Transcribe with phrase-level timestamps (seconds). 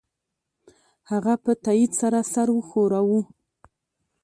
[1.11, 3.21] هغه په تایید سره سر وښوراوه